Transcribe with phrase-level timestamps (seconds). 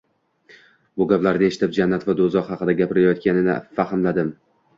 [1.01, 4.35] Bu gaplarini eshitib, Jannat va Doʻzax haqida gapirayotganini fahmladim.